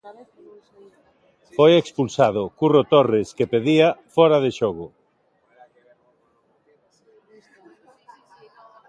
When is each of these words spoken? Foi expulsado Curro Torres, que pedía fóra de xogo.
Foi 1.57 1.71
expulsado 1.81 2.43
Curro 2.59 2.83
Torres, 2.93 3.27
que 3.37 3.49
pedía 3.53 3.87
fóra 4.15 4.37
de 4.45 4.51
xogo. 4.59 4.87